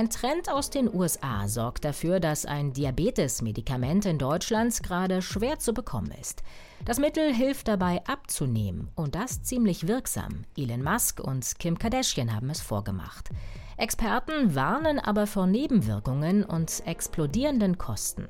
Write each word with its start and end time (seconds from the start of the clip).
Ein 0.00 0.08
Trend 0.08 0.50
aus 0.50 0.70
den 0.70 0.88
USA 0.90 1.46
sorgt 1.46 1.84
dafür, 1.84 2.20
dass 2.20 2.46
ein 2.46 2.72
Diabetes-Medikament 2.72 4.06
in 4.06 4.16
Deutschland 4.16 4.82
gerade 4.82 5.20
schwer 5.20 5.58
zu 5.58 5.74
bekommen 5.74 6.10
ist. 6.18 6.42
Das 6.86 6.98
Mittel 6.98 7.34
hilft 7.34 7.68
dabei 7.68 8.02
abzunehmen 8.06 8.88
und 8.94 9.14
das 9.14 9.42
ziemlich 9.42 9.88
wirksam. 9.88 10.46
Elon 10.56 10.82
Musk 10.82 11.20
und 11.20 11.58
Kim 11.58 11.78
Kardashian 11.78 12.34
haben 12.34 12.48
es 12.48 12.62
vorgemacht. 12.62 13.28
Experten 13.76 14.54
warnen 14.54 14.98
aber 14.98 15.26
vor 15.26 15.46
Nebenwirkungen 15.46 16.44
und 16.44 16.82
explodierenden 16.86 17.76
Kosten. 17.76 18.26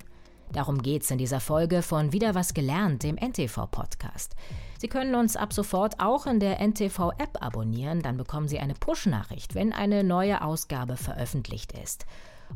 Darum 0.53 0.83
geht's 0.83 1.11
in 1.11 1.19
dieser 1.19 1.41
Folge 1.41 1.83
von 1.83 2.13
Wieder 2.13 2.35
was 2.35 2.55
gelernt, 2.55 3.03
dem 3.03 3.17
NTV-Podcast. 3.17 4.35
Sie 4.79 4.89
können 4.89 5.15
uns 5.15 5.37
ab 5.37 5.53
sofort 5.53 6.01
auch 6.01 6.27
in 6.27 6.41
der 6.41 6.61
NTV-App 6.61 7.39
abonnieren, 7.41 8.03
dann 8.03 8.17
bekommen 8.17 8.49
Sie 8.49 8.59
eine 8.59 8.75
Push-Nachricht, 8.75 9.55
wenn 9.55 9.73
eine 9.73 10.03
neue 10.03 10.43
Ausgabe 10.43 10.97
veröffentlicht 10.97 11.73
ist. 11.73 12.07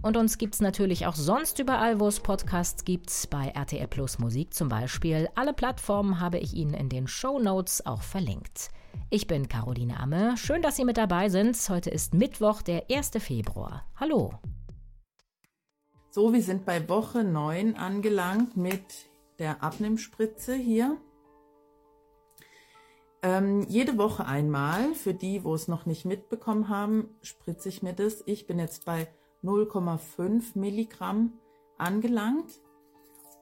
Und 0.02 0.16
uns 0.16 0.38
gibt's 0.38 0.60
natürlich 0.60 1.06
auch 1.06 1.14
sonst 1.14 1.58
überall, 1.58 2.00
wo 2.00 2.08
es 2.08 2.20
Podcasts 2.20 2.84
gibt, 2.84 3.30
bei 3.30 3.48
RTL 3.48 3.86
Plus 3.86 4.18
Musik 4.18 4.52
zum 4.52 4.68
Beispiel. 4.68 5.28
Alle 5.34 5.52
Plattformen 5.52 6.18
habe 6.18 6.38
ich 6.38 6.54
Ihnen 6.54 6.74
in 6.74 6.88
den 6.88 7.06
Show 7.06 7.38
Notes 7.38 7.86
auch 7.86 8.02
verlinkt. 8.02 8.70
Ich 9.10 9.26
bin 9.26 9.48
Caroline 9.48 9.98
Amme. 9.98 10.36
Schön, 10.36 10.62
dass 10.62 10.76
Sie 10.76 10.84
mit 10.84 10.96
dabei 10.96 11.28
sind. 11.28 11.56
Heute 11.68 11.90
ist 11.90 12.14
Mittwoch, 12.14 12.62
der 12.62 12.84
1. 12.90 13.12
Februar. 13.18 13.84
Hallo. 13.96 14.32
So, 16.14 16.32
wir 16.32 16.42
sind 16.42 16.64
bei 16.64 16.88
Woche 16.88 17.24
9 17.24 17.74
angelangt 17.74 18.56
mit 18.56 18.84
der 19.40 19.64
Abnimmspritze 19.64 20.54
hier. 20.54 20.96
Ähm, 23.20 23.66
jede 23.68 23.98
Woche 23.98 24.24
einmal, 24.24 24.94
für 24.94 25.12
die, 25.12 25.42
wo 25.42 25.56
es 25.56 25.66
noch 25.66 25.86
nicht 25.86 26.04
mitbekommen 26.04 26.68
haben, 26.68 27.08
spritze 27.20 27.68
ich 27.68 27.82
mir 27.82 27.94
das. 27.94 28.22
Ich 28.26 28.46
bin 28.46 28.60
jetzt 28.60 28.84
bei 28.84 29.08
0,5 29.42 30.56
Milligramm 30.56 31.32
angelangt 31.78 32.60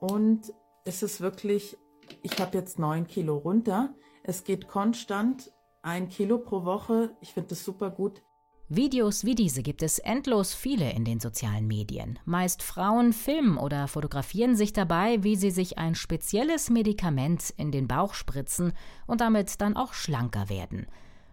und 0.00 0.54
es 0.86 1.02
ist 1.02 1.20
wirklich, 1.20 1.76
ich 2.22 2.40
habe 2.40 2.56
jetzt 2.56 2.78
9 2.78 3.06
Kilo 3.06 3.36
runter. 3.36 3.94
Es 4.22 4.44
geht 4.44 4.66
konstant 4.66 5.52
ein 5.82 6.08
Kilo 6.08 6.38
pro 6.38 6.64
Woche. 6.64 7.14
Ich 7.20 7.34
finde 7.34 7.50
das 7.50 7.64
super 7.64 7.90
gut. 7.90 8.22
Videos 8.68 9.24
wie 9.24 9.34
diese 9.34 9.62
gibt 9.62 9.82
es 9.82 9.98
endlos 9.98 10.54
viele 10.54 10.90
in 10.92 11.04
den 11.04 11.20
sozialen 11.20 11.66
Medien. 11.66 12.18
Meist 12.24 12.62
Frauen 12.62 13.12
filmen 13.12 13.58
oder 13.58 13.86
fotografieren 13.86 14.56
sich 14.56 14.72
dabei, 14.72 15.22
wie 15.22 15.36
sie 15.36 15.50
sich 15.50 15.78
ein 15.78 15.94
spezielles 15.94 16.70
Medikament 16.70 17.52
in 17.56 17.70
den 17.70 17.86
Bauch 17.86 18.14
spritzen 18.14 18.72
und 19.06 19.20
damit 19.20 19.60
dann 19.60 19.76
auch 19.76 19.92
schlanker 19.92 20.48
werden. 20.48 20.86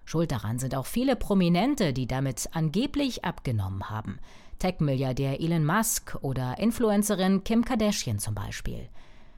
Schuld 0.04 0.32
daran 0.32 0.60
sind 0.60 0.76
auch 0.76 0.88
viele 0.88 1.16
Prominente, 1.16 1.94
die 1.94 2.08
damit 2.08 2.50
angeblich 2.52 3.24
abgenommen 3.24 3.90
haben. 3.90 4.20
Tech-Milliardär 4.58 5.40
Elon 5.40 5.66
Musk 5.66 6.18
oder 6.22 6.58
Influencerin 6.58 7.44
Kim 7.44 7.64
Kardashian 7.64 8.20
zum 8.20 8.36
Beispiel. 8.36 8.90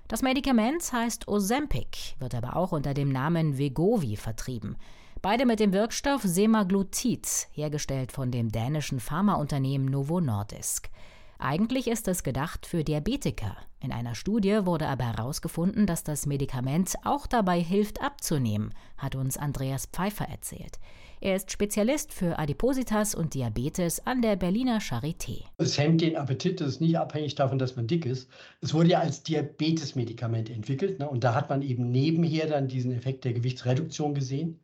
Das 0.07 0.23
Medikament 0.23 0.91
heißt 0.91 1.27
Ozempic, 1.27 2.15
wird 2.19 2.35
aber 2.35 2.55
auch 2.55 2.71
unter 2.71 2.93
dem 2.93 3.09
Namen 3.09 3.57
Vegovi 3.57 4.15
vertrieben. 4.15 4.75
Beide 5.23 5.45
mit 5.45 5.59
dem 5.59 5.71
Wirkstoff 5.71 6.23
Semaglutid, 6.23 7.47
hergestellt 7.51 8.11
von 8.11 8.31
dem 8.31 8.51
dänischen 8.51 8.99
Pharmaunternehmen 8.99 9.87
Novo 9.87 10.19
Nordisk. 10.19 10.89
Eigentlich 11.37 11.87
ist 11.87 12.07
es 12.07 12.23
gedacht 12.23 12.65
für 12.65 12.83
Diabetiker. 12.83 13.55
In 13.81 13.91
einer 13.91 14.15
Studie 14.15 14.65
wurde 14.65 14.87
aber 14.87 15.05
herausgefunden, 15.15 15.85
dass 15.85 16.03
das 16.03 16.25
Medikament 16.25 16.95
auch 17.03 17.27
dabei 17.27 17.59
hilft 17.61 18.01
abzunehmen, 18.01 18.73
hat 18.97 19.15
uns 19.15 19.37
Andreas 19.37 19.85
Pfeiffer 19.85 20.27
erzählt. 20.27 20.79
Er 21.19 21.35
ist 21.35 21.51
Spezialist 21.51 22.13
für 22.13 22.39
Adipositas 22.39 23.13
und 23.13 23.35
Diabetes 23.35 24.03
an 24.07 24.23
der 24.23 24.35
Berliner 24.37 24.79
Charité. 24.79 25.43
Es 25.59 25.77
hemmt 25.77 26.01
den 26.01 26.15
Appetit, 26.15 26.61
das 26.61 26.69
ist 26.69 26.81
nicht 26.81 26.97
abhängig 26.97 27.35
davon, 27.35 27.59
dass 27.59 27.75
man 27.75 27.85
dick 27.85 28.07
ist. 28.07 28.27
Es 28.61 28.73
wurde 28.73 28.89
ja 28.89 29.01
als 29.01 29.21
Diabetesmedikament 29.21 30.49
entwickelt 30.49 30.97
ne? 30.97 31.07
und 31.07 31.23
da 31.23 31.35
hat 31.35 31.47
man 31.51 31.61
eben 31.61 31.91
nebenher 31.91 32.47
dann 32.47 32.67
diesen 32.67 32.91
Effekt 32.91 33.23
der 33.23 33.33
Gewichtsreduktion 33.33 34.15
gesehen 34.15 34.59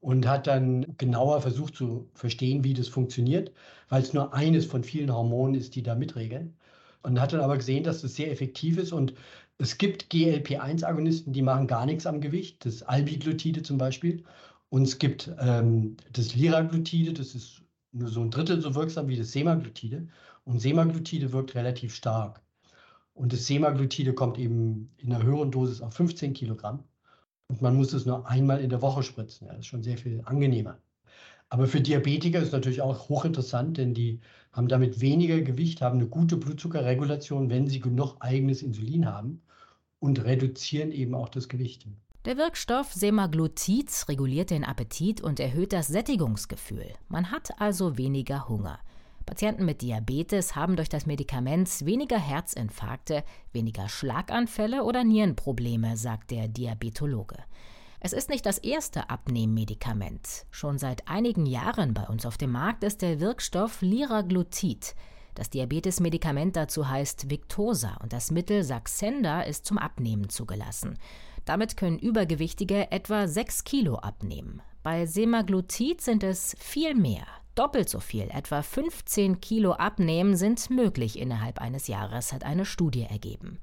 und 0.00 0.26
hat 0.26 0.46
dann 0.46 0.96
genauer 0.98 1.40
versucht 1.42 1.76
zu 1.76 2.08
verstehen, 2.14 2.64
wie 2.64 2.74
das 2.74 2.88
funktioniert, 2.88 3.52
weil 3.88 4.02
es 4.02 4.12
nur 4.12 4.32
eines 4.32 4.66
von 4.66 4.84
vielen 4.84 5.12
Hormonen 5.12 5.54
ist, 5.54 5.74
die 5.74 5.82
da 5.82 5.94
mitregeln. 5.94 6.56
Und 7.02 7.20
hat 7.20 7.32
dann 7.32 7.40
aber 7.40 7.56
gesehen, 7.56 7.84
dass 7.84 8.02
das 8.02 8.16
sehr 8.16 8.30
effektiv 8.30 8.76
ist 8.78 8.92
und 8.92 9.14
es 9.58 9.76
gibt 9.76 10.08
GLP-1-Agonisten, 10.10 11.32
die 11.32 11.42
machen 11.42 11.66
gar 11.66 11.84
nichts 11.84 12.06
am 12.06 12.20
Gewicht, 12.20 12.64
das 12.64 12.82
Albiglutide 12.84 13.62
zum 13.62 13.76
Beispiel. 13.76 14.22
Und 14.68 14.82
es 14.82 14.98
gibt 14.98 15.30
ähm, 15.40 15.96
das 16.12 16.34
Liraglutide, 16.36 17.12
das 17.12 17.34
ist 17.34 17.62
nur 17.92 18.08
so 18.08 18.20
ein 18.20 18.30
Drittel 18.30 18.60
so 18.60 18.74
wirksam 18.76 19.08
wie 19.08 19.16
das 19.16 19.32
Semaglutide. 19.32 20.06
Und 20.44 20.60
Semaglutide 20.60 21.32
wirkt 21.32 21.56
relativ 21.56 21.94
stark. 21.94 22.40
Und 23.14 23.32
das 23.32 23.46
Semaglutide 23.46 24.14
kommt 24.14 24.38
eben 24.38 24.90
in 24.98 25.12
einer 25.12 25.24
höheren 25.24 25.50
Dosis 25.50 25.80
auf 25.80 25.94
15 25.94 26.34
Kilogramm. 26.34 26.84
Und 27.48 27.62
man 27.62 27.76
muss 27.76 27.92
es 27.92 28.06
nur 28.06 28.28
einmal 28.28 28.60
in 28.60 28.70
der 28.70 28.82
Woche 28.82 29.02
spritzen. 29.02 29.46
Ja, 29.46 29.52
das 29.52 29.60
ist 29.60 29.66
schon 29.66 29.82
sehr 29.82 29.98
viel 29.98 30.22
angenehmer. 30.24 30.78
Aber 31.50 31.66
für 31.66 31.80
Diabetiker 31.80 32.40
ist 32.40 32.48
es 32.48 32.52
natürlich 32.52 32.82
auch 32.82 33.08
hochinteressant, 33.08 33.78
denn 33.78 33.94
die 33.94 34.20
haben 34.52 34.68
damit 34.68 35.00
weniger 35.00 35.40
Gewicht, 35.40 35.80
haben 35.80 35.98
eine 35.98 36.08
gute 36.08 36.36
Blutzuckerregulation, 36.36 37.48
wenn 37.48 37.66
sie 37.66 37.80
genug 37.80 38.16
eigenes 38.20 38.62
Insulin 38.62 39.06
haben 39.06 39.40
und 39.98 40.24
reduzieren 40.24 40.92
eben 40.92 41.14
auch 41.14 41.30
das 41.30 41.48
Gewicht. 41.48 41.86
Der 42.26 42.36
Wirkstoff 42.36 42.92
Semaglutid 42.92 43.90
reguliert 44.08 44.50
den 44.50 44.64
Appetit 44.64 45.22
und 45.22 45.40
erhöht 45.40 45.72
das 45.72 45.88
Sättigungsgefühl. 45.88 46.92
Man 47.08 47.30
hat 47.30 47.58
also 47.58 47.96
weniger 47.96 48.48
Hunger. 48.48 48.78
Patienten 49.28 49.66
mit 49.66 49.82
Diabetes 49.82 50.56
haben 50.56 50.74
durch 50.74 50.88
das 50.88 51.04
Medikament 51.04 51.84
weniger 51.84 52.18
Herzinfarkte, 52.18 53.22
weniger 53.52 53.86
Schlaganfälle 53.86 54.84
oder 54.84 55.04
Nierenprobleme, 55.04 55.98
sagt 55.98 56.30
der 56.30 56.48
Diabetologe. 56.48 57.36
Es 58.00 58.14
ist 58.14 58.30
nicht 58.30 58.46
das 58.46 58.56
erste 58.56 59.10
Abnehmmedikament. 59.10 60.46
Schon 60.50 60.78
seit 60.78 61.06
einigen 61.08 61.44
Jahren 61.44 61.92
bei 61.92 62.04
uns 62.04 62.24
auf 62.24 62.38
dem 62.38 62.52
Markt 62.52 62.82
ist 62.82 63.02
der 63.02 63.20
Wirkstoff 63.20 63.82
Liraglutid. 63.82 64.94
Das 65.34 65.50
Diabetesmedikament 65.50 66.56
dazu 66.56 66.88
heißt 66.88 67.28
Victosa 67.28 67.98
und 68.02 68.14
das 68.14 68.30
Mittel 68.30 68.62
Saxenda 68.62 69.42
ist 69.42 69.66
zum 69.66 69.76
Abnehmen 69.76 70.30
zugelassen. 70.30 70.98
Damit 71.44 71.76
können 71.76 71.98
Übergewichtige 71.98 72.90
etwa 72.90 73.28
6 73.28 73.64
Kilo 73.64 73.96
abnehmen. 73.96 74.62
Bei 74.82 75.04
Semaglutid 75.04 76.00
sind 76.00 76.22
es 76.22 76.56
viel 76.58 76.94
mehr. 76.94 77.26
Doppelt 77.58 77.88
so 77.88 77.98
viel, 77.98 78.28
etwa 78.30 78.62
15 78.62 79.40
Kilo 79.40 79.72
abnehmen, 79.72 80.36
sind 80.36 80.70
möglich 80.70 81.18
innerhalb 81.18 81.60
eines 81.60 81.88
Jahres, 81.88 82.32
hat 82.32 82.44
eine 82.44 82.64
Studie 82.64 83.02
ergeben. 83.02 83.58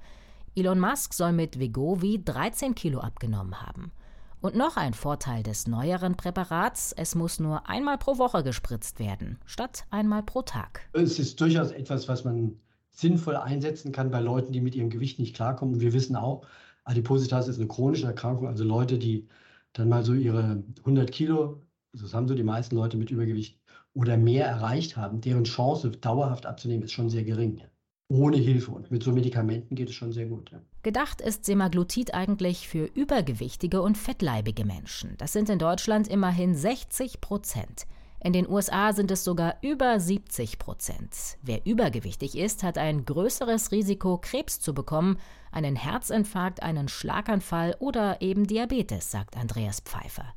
Elon 0.54 0.82
Musk 0.82 1.14
soll 1.14 1.32
mit 1.32 1.62
Vegovi 1.62 2.22
13 2.22 2.76
Kilo 2.76 3.00
abgenommen 3.00 3.62
haben. 3.62 3.94
Und 4.42 4.58
noch 4.58 4.76
ein 4.76 4.94
Vorteil 4.94 5.44
des 5.44 5.66
neueren 5.66 6.18
Präparats, 6.18 6.92
es 6.92 7.16
muss 7.16 7.40
nur 7.40 7.70
einmal 7.70 7.98
pro 7.98 8.18
Woche 8.18 8.44
gespritzt 8.44 9.00
werden, 9.00 9.40
statt 9.46 9.86
einmal 9.92 10.24
pro 10.24 10.42
Tag. 10.42 10.82
Es 10.92 11.18
ist 11.18 11.40
durchaus 11.40 11.72
etwas, 11.72 12.10
was 12.10 12.26
man 12.26 12.60
sinnvoll 12.92 13.38
einsetzen 13.38 13.94
kann 13.94 14.12
bei 14.12 14.20
Leuten, 14.20 14.52
die 14.52 14.60
mit 14.60 14.76
ihrem 14.76 14.90
Gewicht 14.90 15.20
nicht 15.20 15.38
klarkommen. 15.38 15.80
Wir 15.80 15.94
wissen 15.94 16.18
auch, 16.18 16.46
Adipositas 16.84 17.48
ist 17.48 17.60
eine 17.60 17.70
chronische 17.70 18.08
Erkrankung, 18.08 18.48
also 18.48 18.66
Leute, 18.66 19.00
die 19.00 19.30
dann 19.72 19.88
mal 19.88 20.04
so 20.04 20.14
ihre 20.14 20.66
100 20.80 21.14
Kilo, 21.14 21.62
das 21.94 22.14
haben 22.14 22.28
so 22.28 22.36
die 22.36 22.44
meisten 22.44 22.76
Leute 22.76 22.98
mit 22.98 23.10
Übergewicht, 23.10 23.58
oder 23.96 24.18
mehr 24.18 24.46
erreicht 24.46 24.98
haben, 24.98 25.22
deren 25.22 25.46
Chance 25.46 25.90
dauerhaft 25.90 26.46
abzunehmen 26.46 26.84
ist 26.84 26.92
schon 26.92 27.10
sehr 27.10 27.24
gering. 27.24 27.62
Ohne 28.08 28.38
Hilfe 28.38 28.72
und 28.72 28.92
mit 28.92 29.02
so 29.02 29.12
Medikamenten 29.12 29.76
geht 29.76 29.90
es 29.90 29.96
schon 29.96 30.12
sehr 30.12 30.28
gut. 30.28 30.52
Ja. 30.52 30.62
Gedacht 30.84 31.22
ist 31.22 31.46
Semaglutid 31.46 32.14
eigentlich 32.14 32.68
für 32.68 32.86
übergewichtige 32.86 33.82
und 33.82 33.98
fettleibige 33.98 34.64
Menschen. 34.64 35.16
Das 35.18 35.34
sind 35.34 35.50
in 35.50 35.58
Deutschland 35.58 36.08
immerhin 36.08 36.54
60 36.54 37.20
Prozent. 37.20 37.88
In 38.24 38.34
den 38.34 38.50
USA 38.50 38.94
sind 38.94 39.12
es 39.12 39.24
sogar 39.24 39.56
über 39.62 40.00
70 40.00 40.60
Prozent. 40.60 41.38
Wer 41.42 41.66
übergewichtig 41.66 42.38
ist, 42.38 42.64
hat 42.64 42.78
ein 42.78 43.06
größeres 43.06 43.72
Risiko, 43.72 44.18
Krebs 44.18 44.60
zu 44.60 44.74
bekommen, 44.74 45.18
einen 45.52 45.76
Herzinfarkt, 45.76 46.62
einen 46.62 46.88
Schlaganfall 46.88 47.76
oder 47.80 48.22
eben 48.22 48.46
Diabetes, 48.46 49.10
sagt 49.10 49.38
Andreas 49.38 49.80
Pfeiffer. 49.80 50.34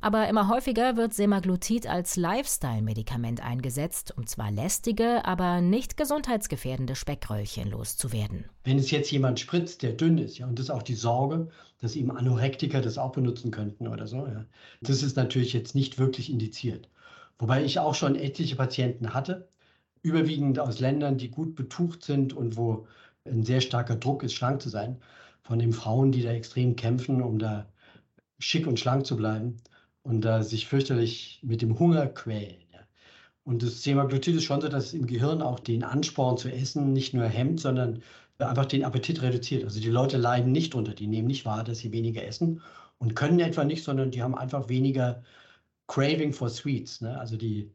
Aber 0.00 0.28
immer 0.28 0.48
häufiger 0.48 0.96
wird 0.96 1.12
Semaglutid 1.12 1.88
als 1.88 2.16
Lifestyle-Medikament 2.16 3.44
eingesetzt, 3.44 4.14
um 4.16 4.28
zwar 4.28 4.52
lästige, 4.52 5.24
aber 5.24 5.60
nicht 5.60 5.96
gesundheitsgefährdende 5.96 6.94
Speckröllchen 6.94 7.68
loszuwerden. 7.68 8.44
Wenn 8.62 8.78
es 8.78 8.92
jetzt 8.92 9.10
jemand 9.10 9.40
spritzt, 9.40 9.82
der 9.82 9.94
dünn 9.94 10.18
ist, 10.18 10.38
ja, 10.38 10.46
und 10.46 10.56
das 10.56 10.66
ist 10.66 10.70
auch 10.70 10.84
die 10.84 10.94
Sorge, 10.94 11.48
dass 11.80 11.96
eben 11.96 12.12
Anorektiker 12.12 12.80
das 12.80 12.96
auch 12.96 13.10
benutzen 13.10 13.50
könnten 13.50 13.88
oder 13.88 14.06
so, 14.06 14.18
ja, 14.18 14.44
das 14.80 15.02
ist 15.02 15.16
natürlich 15.16 15.52
jetzt 15.52 15.74
nicht 15.74 15.98
wirklich 15.98 16.30
indiziert. 16.30 16.88
Wobei 17.40 17.64
ich 17.64 17.80
auch 17.80 17.96
schon 17.96 18.14
etliche 18.14 18.54
Patienten 18.54 19.14
hatte, 19.14 19.48
überwiegend 20.02 20.60
aus 20.60 20.78
Ländern, 20.78 21.18
die 21.18 21.30
gut 21.30 21.56
betucht 21.56 22.04
sind 22.04 22.32
und 22.32 22.56
wo 22.56 22.86
ein 23.24 23.44
sehr 23.44 23.60
starker 23.60 23.96
Druck 23.96 24.22
ist, 24.22 24.34
schlank 24.34 24.62
zu 24.62 24.68
sein, 24.68 25.00
von 25.42 25.58
den 25.58 25.72
Frauen, 25.72 26.12
die 26.12 26.22
da 26.22 26.30
extrem 26.30 26.76
kämpfen, 26.76 27.20
um 27.20 27.40
da 27.40 27.66
schick 28.38 28.68
und 28.68 28.78
schlank 28.78 29.04
zu 29.04 29.16
bleiben 29.16 29.56
und 30.08 30.22
da 30.22 30.42
sich 30.42 30.66
fürchterlich 30.66 31.38
mit 31.42 31.60
dem 31.60 31.78
Hunger 31.78 32.06
quälen. 32.06 32.62
Ja. 32.72 32.80
Und 33.44 33.62
das 33.62 33.82
Semaglutid 33.82 34.36
ist 34.36 34.44
schon 34.44 34.62
so, 34.62 34.68
dass 34.68 34.86
es 34.86 34.94
im 34.94 35.06
Gehirn 35.06 35.42
auch 35.42 35.60
den 35.60 35.84
Ansporn 35.84 36.38
zu 36.38 36.50
essen 36.50 36.94
nicht 36.94 37.12
nur 37.12 37.26
hemmt, 37.26 37.60
sondern 37.60 38.02
einfach 38.38 38.64
den 38.64 38.84
Appetit 38.84 39.20
reduziert. 39.20 39.64
Also 39.64 39.80
die 39.80 39.90
Leute 39.90 40.16
leiden 40.16 40.50
nicht 40.50 40.72
drunter, 40.72 40.94
die 40.94 41.06
nehmen 41.06 41.28
nicht 41.28 41.44
wahr, 41.44 41.62
dass 41.62 41.80
sie 41.80 41.92
weniger 41.92 42.24
essen 42.24 42.62
und 42.96 43.16
können 43.16 43.38
etwa 43.40 43.64
nicht, 43.64 43.84
sondern 43.84 44.10
die 44.10 44.22
haben 44.22 44.34
einfach 44.34 44.70
weniger 44.70 45.22
Craving 45.88 46.32
for 46.32 46.48
Sweets. 46.48 47.02
Ne? 47.02 47.18
Also 47.18 47.36
die, 47.36 47.70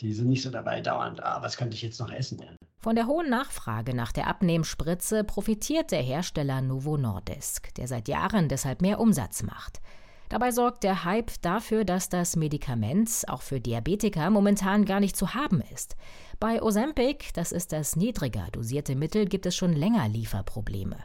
die 0.00 0.12
sind 0.12 0.28
nicht 0.28 0.42
so 0.42 0.50
dabei 0.50 0.80
dauernd, 0.80 1.22
ah, 1.22 1.40
was 1.40 1.56
könnte 1.56 1.76
ich 1.76 1.82
jetzt 1.82 2.00
noch 2.00 2.10
essen? 2.10 2.40
Ja. 2.40 2.48
Von 2.78 2.96
der 2.96 3.06
hohen 3.06 3.30
Nachfrage 3.30 3.94
nach 3.94 4.10
der 4.10 4.26
Abnehmspritze 4.26 5.22
profitiert 5.22 5.92
der 5.92 6.02
Hersteller 6.02 6.62
Novo 6.62 6.96
Nordisk, 6.96 7.72
der 7.76 7.86
seit 7.86 8.08
Jahren 8.08 8.48
deshalb 8.48 8.82
mehr 8.82 8.98
Umsatz 8.98 9.44
macht. 9.44 9.80
Dabei 10.28 10.50
sorgt 10.50 10.82
der 10.82 11.04
Hype 11.04 11.30
dafür, 11.42 11.84
dass 11.84 12.08
das 12.08 12.34
Medikament 12.34 13.24
auch 13.28 13.42
für 13.42 13.60
Diabetiker 13.60 14.28
momentan 14.30 14.84
gar 14.84 15.00
nicht 15.00 15.16
zu 15.16 15.34
haben 15.34 15.62
ist. 15.72 15.96
Bei 16.40 16.62
Ozempic, 16.62 17.32
das 17.34 17.52
ist 17.52 17.72
das 17.72 17.96
niedriger 17.96 18.48
dosierte 18.52 18.96
Mittel, 18.96 19.26
gibt 19.26 19.46
es 19.46 19.54
schon 19.54 19.72
länger 19.72 20.08
Lieferprobleme. 20.08 20.96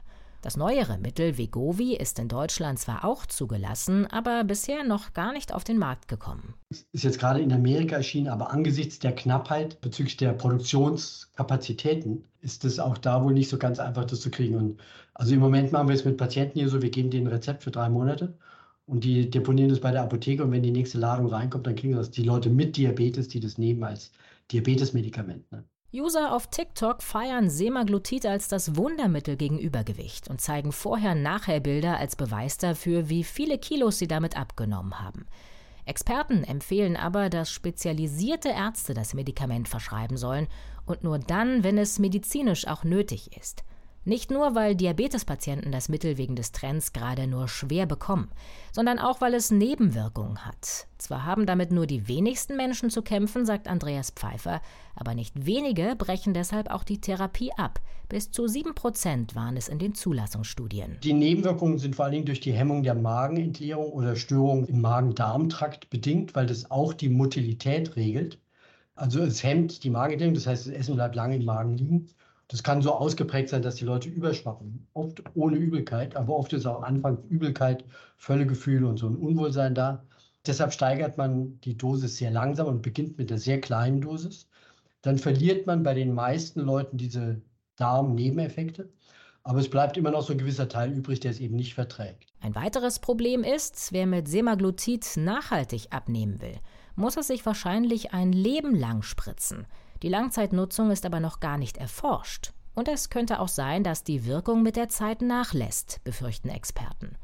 Das 0.41 0.57
neuere 0.57 0.97
Mittel 0.97 1.37
Vegovi 1.37 1.95
ist 1.95 2.17
in 2.17 2.27
Deutschland 2.27 2.79
zwar 2.79 3.05
auch 3.05 3.27
zugelassen, 3.27 4.07
aber 4.07 4.43
bisher 4.43 4.83
noch 4.83 5.13
gar 5.13 5.33
nicht 5.33 5.53
auf 5.53 5.63
den 5.63 5.77
Markt 5.77 6.07
gekommen. 6.07 6.55
Es 6.71 6.87
ist 6.91 7.03
jetzt 7.03 7.19
gerade 7.19 7.41
in 7.41 7.53
Amerika 7.53 7.97
erschienen, 7.97 8.27
aber 8.27 8.49
angesichts 8.49 8.97
der 8.97 9.13
Knappheit 9.13 9.79
bezüglich 9.81 10.17
der 10.17 10.33
Produktionskapazitäten 10.33 12.23
ist 12.41 12.65
es 12.65 12.79
auch 12.79 12.97
da 12.97 13.23
wohl 13.23 13.33
nicht 13.33 13.49
so 13.49 13.59
ganz 13.59 13.77
einfach, 13.77 14.05
das 14.05 14.21
zu 14.21 14.31
kriegen. 14.31 14.55
Und 14.55 14.79
also 15.13 15.35
im 15.35 15.39
Moment 15.39 15.71
machen 15.71 15.89
wir 15.89 15.95
es 15.95 16.05
mit 16.05 16.17
Patienten 16.17 16.57
hier 16.57 16.69
so, 16.69 16.81
wir 16.81 16.89
geben 16.89 17.11
denen 17.11 17.27
ein 17.27 17.33
Rezept 17.33 17.61
für 17.61 17.69
drei 17.69 17.89
Monate 17.89 18.33
und 18.85 19.03
die 19.03 19.29
deponieren 19.29 19.69
das 19.69 19.79
bei 19.79 19.91
der 19.91 20.03
Apotheke 20.03 20.43
und 20.43 20.51
wenn 20.51 20.63
die 20.63 20.71
nächste 20.71 20.97
Ladung 20.97 21.27
reinkommt, 21.27 21.67
dann 21.67 21.75
kriegen 21.75 21.95
das 21.95 22.11
die 22.11 22.23
Leute 22.23 22.49
mit 22.49 22.77
Diabetes, 22.77 23.27
die 23.27 23.39
das 23.39 23.57
nehmen 23.57 23.83
als 23.83 24.11
Diabetesmedikament. 24.51 25.51
Ne? 25.51 25.63
User 25.93 26.33
auf 26.33 26.47
TikTok 26.47 27.03
feiern 27.03 27.49
Semaglutid 27.49 28.25
als 28.25 28.47
das 28.47 28.77
Wundermittel 28.77 29.35
gegen 29.35 29.59
Übergewicht 29.59 30.29
und 30.29 30.39
zeigen 30.39 30.71
Vorher-Nachher-Bilder 30.71 31.97
als 31.97 32.15
Beweis 32.15 32.57
dafür, 32.57 33.09
wie 33.09 33.25
viele 33.25 33.57
Kilos 33.57 33.97
sie 33.97 34.07
damit 34.07 34.37
abgenommen 34.37 35.01
haben. 35.01 35.25
Experten 35.85 36.45
empfehlen 36.45 36.95
aber, 36.95 37.29
dass 37.29 37.51
spezialisierte 37.51 38.49
Ärzte 38.49 38.93
das 38.93 39.13
Medikament 39.13 39.67
verschreiben 39.67 40.15
sollen 40.15 40.47
und 40.85 41.03
nur 41.03 41.19
dann, 41.19 41.65
wenn 41.65 41.77
es 41.77 41.99
medizinisch 41.99 42.67
auch 42.67 42.85
nötig 42.85 43.35
ist. 43.37 43.63
Nicht 44.03 44.31
nur, 44.31 44.55
weil 44.55 44.75
Diabetespatienten 44.75 45.71
das 45.71 45.87
Mittel 45.87 46.17
wegen 46.17 46.35
des 46.35 46.51
Trends 46.51 46.91
gerade 46.91 47.27
nur 47.27 47.47
schwer 47.47 47.85
bekommen, 47.85 48.31
sondern 48.71 48.97
auch, 48.97 49.21
weil 49.21 49.35
es 49.35 49.51
Nebenwirkungen 49.51 50.43
hat. 50.43 50.87
Zwar 50.97 51.23
haben 51.23 51.45
damit 51.45 51.71
nur 51.71 51.85
die 51.85 52.07
wenigsten 52.07 52.57
Menschen 52.57 52.89
zu 52.89 53.03
kämpfen, 53.03 53.45
sagt 53.45 53.67
Andreas 53.67 54.09
Pfeiffer, 54.09 54.59
aber 54.95 55.13
nicht 55.13 55.45
wenige 55.45 55.95
brechen 55.95 56.33
deshalb 56.33 56.71
auch 56.71 56.83
die 56.83 56.99
Therapie 56.99 57.51
ab. 57.57 57.79
Bis 58.09 58.31
zu 58.31 58.47
sieben 58.47 58.73
Prozent 58.73 59.35
waren 59.35 59.55
es 59.55 59.67
in 59.67 59.77
den 59.77 59.93
Zulassungsstudien. 59.93 60.97
Die 61.03 61.13
Nebenwirkungen 61.13 61.77
sind 61.77 61.95
vor 61.95 62.05
allen 62.05 62.13
Dingen 62.13 62.25
durch 62.25 62.39
die 62.39 62.53
Hemmung 62.53 62.81
der 62.81 62.95
Magenentleerung 62.95 63.91
oder 63.91 64.15
Störungen 64.15 64.65
im 64.65 64.81
Magen-Darm-Trakt 64.81 65.91
bedingt, 65.91 66.33
weil 66.33 66.47
das 66.47 66.71
auch 66.71 66.93
die 66.93 67.09
Motilität 67.09 67.95
regelt. 67.95 68.39
Also 68.95 69.21
es 69.21 69.43
hemmt 69.43 69.83
die 69.83 69.91
Magenentleerung, 69.91 70.33
das 70.33 70.47
heißt, 70.47 70.65
das 70.65 70.73
Essen 70.73 70.95
bleibt 70.95 71.15
lange 71.15 71.35
im 71.35 71.45
Magen 71.45 71.77
liegen. 71.77 72.07
Das 72.51 72.63
kann 72.63 72.81
so 72.81 72.91
ausgeprägt 72.91 73.47
sein, 73.47 73.61
dass 73.61 73.75
die 73.75 73.85
Leute 73.85 74.09
überschwappen. 74.09 74.85
Oft 74.93 75.23
ohne 75.35 75.55
Übelkeit, 75.55 76.17
aber 76.17 76.35
oft 76.35 76.51
ist 76.51 76.65
auch 76.65 76.83
Anfang 76.83 77.17
Übelkeit, 77.29 77.85
Völlegefühl 78.17 78.83
und 78.83 78.97
so 78.97 79.07
ein 79.07 79.15
Unwohlsein 79.15 79.73
da. 79.73 80.03
Deshalb 80.45 80.73
steigert 80.73 81.17
man 81.17 81.61
die 81.61 81.77
Dosis 81.77 82.17
sehr 82.17 82.29
langsam 82.29 82.67
und 82.67 82.81
beginnt 82.81 83.17
mit 83.17 83.29
der 83.29 83.37
sehr 83.37 83.61
kleinen 83.61 84.01
Dosis. 84.01 84.49
Dann 85.01 85.17
verliert 85.17 85.65
man 85.65 85.83
bei 85.83 85.93
den 85.93 86.13
meisten 86.13 86.59
Leuten 86.59 86.97
diese 86.97 87.41
Darmnebeneffekte. 87.77 88.89
Aber 89.43 89.59
es 89.59 89.69
bleibt 89.69 89.95
immer 89.95 90.11
noch 90.11 90.23
so 90.23 90.33
ein 90.33 90.37
gewisser 90.37 90.67
Teil 90.67 90.91
übrig, 90.91 91.21
der 91.21 91.31
es 91.31 91.39
eben 91.39 91.55
nicht 91.55 91.73
verträgt. 91.73 92.33
Ein 92.41 92.53
weiteres 92.53 92.99
Problem 92.99 93.45
ist, 93.45 93.93
wer 93.93 94.05
mit 94.05 94.27
Semaglutid 94.27 95.05
nachhaltig 95.15 95.87
abnehmen 95.91 96.41
will, 96.41 96.59
muss 96.97 97.15
es 97.15 97.27
sich 97.27 97.45
wahrscheinlich 97.45 98.13
ein 98.13 98.33
Leben 98.33 98.75
lang 98.75 99.03
spritzen. 99.03 99.67
Die 100.03 100.09
Langzeitnutzung 100.09 100.89
ist 100.89 101.05
aber 101.05 101.19
noch 101.19 101.39
gar 101.39 101.57
nicht 101.57 101.77
erforscht. 101.77 102.53
Und 102.73 102.87
es 102.87 103.09
könnte 103.09 103.39
auch 103.39 103.47
sein, 103.47 103.83
dass 103.83 104.03
die 104.03 104.25
Wirkung 104.25 104.63
mit 104.63 104.75
der 104.75 104.89
Zeit 104.89 105.21
nachlässt, 105.21 106.03
befürchten 106.03 106.49
Experten. 106.49 107.17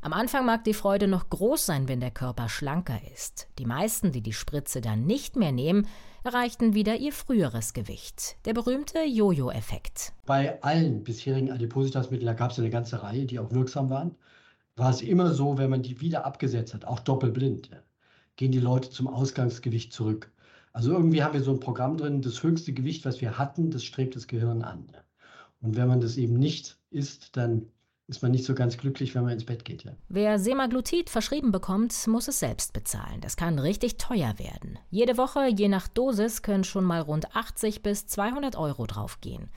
Am 0.00 0.12
Anfang 0.12 0.46
mag 0.46 0.64
die 0.64 0.74
Freude 0.74 1.08
noch 1.08 1.28
groß 1.28 1.66
sein, 1.66 1.88
wenn 1.88 2.00
der 2.00 2.10
Körper 2.10 2.48
schlanker 2.48 2.98
ist. 3.12 3.48
Die 3.58 3.66
meisten, 3.66 4.12
die 4.12 4.22
die 4.22 4.32
Spritze 4.32 4.80
dann 4.80 5.04
nicht 5.04 5.36
mehr 5.36 5.52
nehmen, 5.52 5.86
erreichten 6.24 6.74
wieder 6.74 6.96
ihr 6.96 7.12
früheres 7.12 7.74
Gewicht. 7.74 8.36
Der 8.46 8.54
berühmte 8.54 9.04
Jojo-Effekt. 9.04 10.12
Bei 10.24 10.62
allen 10.62 11.04
bisherigen 11.04 11.52
Adipositasmitteln, 11.52 12.26
da 12.26 12.32
gab 12.32 12.52
es 12.52 12.58
eine 12.58 12.70
ganze 12.70 13.02
Reihe, 13.02 13.26
die 13.26 13.38
auch 13.38 13.52
wirksam 13.52 13.90
waren, 13.90 14.16
war 14.76 14.90
es 14.90 15.02
immer 15.02 15.34
so, 15.34 15.58
wenn 15.58 15.70
man 15.70 15.82
die 15.82 16.00
wieder 16.00 16.24
abgesetzt 16.24 16.72
hat, 16.74 16.84
auch 16.84 17.00
doppelblind, 17.00 17.70
gehen 18.36 18.52
die 18.52 18.60
Leute 18.60 18.90
zum 18.90 19.06
Ausgangsgewicht 19.06 19.92
zurück. 19.92 20.32
Also 20.72 20.92
irgendwie 20.92 21.22
haben 21.22 21.34
wir 21.34 21.42
so 21.42 21.52
ein 21.52 21.60
Programm 21.60 21.96
drin, 21.96 22.22
das 22.22 22.42
höchste 22.42 22.72
Gewicht, 22.72 23.04
was 23.04 23.20
wir 23.20 23.38
hatten, 23.38 23.70
das 23.70 23.84
strebt 23.84 24.16
das 24.16 24.26
Gehirn 24.26 24.62
an. 24.62 24.86
Und 25.60 25.76
wenn 25.76 25.88
man 25.88 26.00
das 26.00 26.16
eben 26.16 26.34
nicht 26.34 26.78
isst, 26.90 27.36
dann 27.36 27.66
ist 28.08 28.22
man 28.22 28.32
nicht 28.32 28.44
so 28.44 28.54
ganz 28.54 28.76
glücklich, 28.76 29.14
wenn 29.14 29.22
man 29.22 29.32
ins 29.32 29.44
Bett 29.44 29.64
geht. 29.64 29.84
Ja. 29.84 29.92
Wer 30.08 30.38
Semaglutid 30.38 31.08
verschrieben 31.08 31.52
bekommt, 31.52 31.94
muss 32.08 32.28
es 32.28 32.40
selbst 32.40 32.72
bezahlen. 32.72 33.20
Das 33.20 33.36
kann 33.36 33.58
richtig 33.58 33.96
teuer 33.96 34.38
werden. 34.38 34.78
Jede 34.90 35.16
Woche, 35.16 35.46
je 35.46 35.68
nach 35.68 35.88
Dosis, 35.88 36.42
können 36.42 36.64
schon 36.64 36.84
mal 36.84 37.00
rund 37.00 37.34
80 37.34 37.82
bis 37.82 38.06
200 38.06 38.56
Euro 38.56 38.86
draufgehen. 38.86 39.50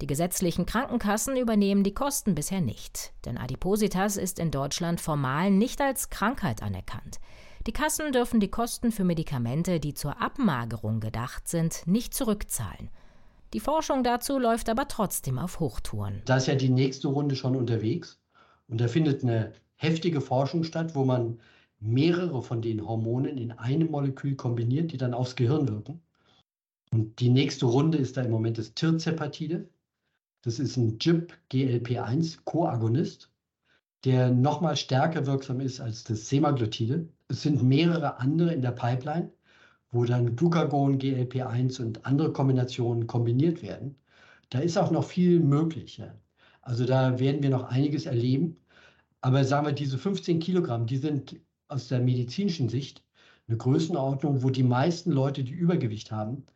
Die 0.00 0.06
gesetzlichen 0.06 0.66
Krankenkassen 0.66 1.36
übernehmen 1.36 1.84
die 1.84 1.94
Kosten 1.94 2.34
bisher 2.34 2.60
nicht, 2.60 3.12
denn 3.24 3.38
Adipositas 3.38 4.16
ist 4.16 4.40
in 4.40 4.50
Deutschland 4.50 5.00
formal 5.00 5.50
nicht 5.50 5.80
als 5.80 6.10
Krankheit 6.10 6.62
anerkannt. 6.62 7.20
Die 7.66 7.72
Kassen 7.72 8.12
dürfen 8.12 8.40
die 8.40 8.50
Kosten 8.50 8.92
für 8.92 9.04
Medikamente, 9.04 9.80
die 9.80 9.94
zur 9.94 10.20
Abmagerung 10.20 11.00
gedacht 11.00 11.48
sind, 11.48 11.86
nicht 11.86 12.12
zurückzahlen. 12.12 12.90
Die 13.54 13.60
Forschung 13.60 14.04
dazu 14.04 14.38
läuft 14.38 14.68
aber 14.68 14.86
trotzdem 14.86 15.38
auf 15.38 15.60
Hochtouren. 15.60 16.20
Da 16.26 16.36
ist 16.36 16.46
ja 16.46 16.56
die 16.56 16.68
nächste 16.68 17.08
Runde 17.08 17.36
schon 17.36 17.56
unterwegs 17.56 18.20
und 18.68 18.82
da 18.82 18.88
findet 18.88 19.22
eine 19.22 19.54
heftige 19.76 20.20
Forschung 20.20 20.64
statt, 20.64 20.94
wo 20.94 21.06
man 21.06 21.40
mehrere 21.80 22.42
von 22.42 22.60
den 22.60 22.86
Hormonen 22.86 23.38
in 23.38 23.52
einem 23.52 23.90
Molekül 23.90 24.36
kombiniert, 24.36 24.92
die 24.92 24.98
dann 24.98 25.14
aufs 25.14 25.34
Gehirn 25.34 25.66
wirken. 25.66 26.02
Und 26.90 27.18
die 27.18 27.30
nächste 27.30 27.64
Runde 27.64 27.96
ist 27.96 28.18
da 28.18 28.22
im 28.22 28.30
Moment 28.30 28.58
das 28.58 28.74
Tirzepatide. 28.74 29.70
Das 30.42 30.58
ist 30.58 30.76
ein 30.76 30.98
GIP-GLP-1-Koagonist, 30.98 33.30
der 34.04 34.30
nochmal 34.30 34.76
stärker 34.76 35.24
wirksam 35.24 35.60
ist 35.60 35.80
als 35.80 36.04
das 36.04 36.28
Semaglutide. 36.28 37.08
Es 37.34 37.42
sind 37.42 37.64
mehrere 37.64 38.20
andere 38.20 38.54
in 38.54 38.62
der 38.62 38.70
Pipeline, 38.70 39.28
wo 39.90 40.04
dann 40.04 40.36
Glucagon, 40.36 41.00
GLP-1 41.00 41.82
und 41.82 42.06
andere 42.06 42.32
Kombinationen 42.32 43.08
kombiniert 43.08 43.60
werden. 43.60 43.96
Da 44.50 44.60
ist 44.60 44.78
auch 44.78 44.92
noch 44.92 45.02
viel 45.02 45.40
möglich. 45.40 45.98
Ja. 45.98 46.14
Also 46.62 46.86
da 46.86 47.18
werden 47.18 47.42
wir 47.42 47.50
noch 47.50 47.64
einiges 47.64 48.06
erleben. 48.06 48.56
Aber 49.20 49.42
sagen 49.42 49.66
wir, 49.66 49.72
diese 49.72 49.98
15 49.98 50.38
Kilogramm, 50.38 50.86
die 50.86 50.96
sind 50.96 51.40
aus 51.66 51.88
der 51.88 51.98
medizinischen 51.98 52.68
Sicht 52.68 53.02
eine 53.48 53.56
Größenordnung, 53.56 54.44
wo 54.44 54.50
die 54.50 54.62
meisten 54.62 55.10
Leute, 55.10 55.42
die 55.42 55.54
Übergewicht 55.54 56.12
haben, 56.12 56.46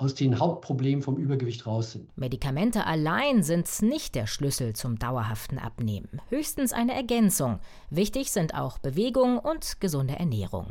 aus 0.00 0.14
den 0.14 0.38
Hauptproblemen 0.38 1.02
vom 1.02 1.16
Übergewicht 1.16 1.66
raus 1.66 1.92
sind. 1.92 2.16
Medikamente 2.16 2.86
allein 2.86 3.42
sind 3.42 3.68
nicht 3.82 4.14
der 4.14 4.26
Schlüssel 4.26 4.74
zum 4.74 4.98
dauerhaften 4.98 5.58
Abnehmen, 5.58 6.20
höchstens 6.28 6.72
eine 6.72 6.94
Ergänzung. 6.94 7.60
Wichtig 7.90 8.30
sind 8.30 8.54
auch 8.54 8.78
Bewegung 8.78 9.38
und 9.38 9.80
gesunde 9.80 10.18
Ernährung. 10.18 10.68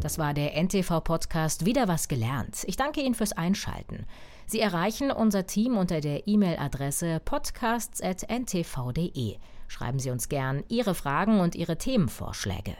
Das 0.00 0.18
war 0.18 0.34
der 0.34 0.60
NTV-Podcast 0.62 1.64
Wieder 1.64 1.88
was 1.88 2.08
gelernt. 2.08 2.64
Ich 2.66 2.76
danke 2.76 3.00
Ihnen 3.00 3.14
fürs 3.14 3.32
Einschalten. 3.32 4.04
Sie 4.46 4.60
erreichen 4.60 5.10
unser 5.10 5.46
Team 5.46 5.78
unter 5.78 6.02
der 6.02 6.28
E-Mail-Adresse 6.28 7.22
podcasts.ntv.de. 7.24 9.36
Schreiben 9.66 9.98
Sie 9.98 10.10
uns 10.10 10.28
gern 10.28 10.62
Ihre 10.68 10.94
Fragen 10.94 11.40
und 11.40 11.54
Ihre 11.54 11.78
Themenvorschläge. 11.78 12.76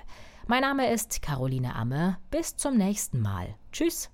Mein 0.47 0.61
Name 0.61 0.93
ist 0.93 1.23
Caroline 1.23 1.75
Amme. 1.75 2.19
Bis 2.31 2.57
zum 2.57 2.77
nächsten 2.77 3.21
Mal. 3.21 3.55
Tschüss. 3.73 4.11